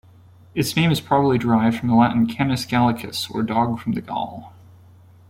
Its 0.55 0.75
name 0.75 0.89
is 0.89 0.99
probably 0.99 1.37
derived 1.37 1.77
from 1.77 1.87
the 1.87 1.93
Latin 1.93 2.25
"Canis 2.25 2.65
Gallicus" 2.65 3.29
or 3.29 3.43
"Dog 3.43 3.79
from 3.79 3.91
Gaul". 3.93 4.51